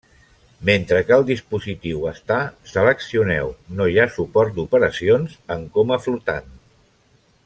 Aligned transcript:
Mentre 0.69 1.01
que 1.09 1.13
el 1.19 1.25
dispositiu 1.27 2.07
està 2.13 2.37
seleccioneu, 2.71 3.53
no 3.81 3.89
hi 3.93 4.01
ha 4.05 4.09
suport 4.17 4.57
d'operacions 4.57 5.37
en 5.57 5.69
coma 5.77 6.01
flotant. 6.07 6.51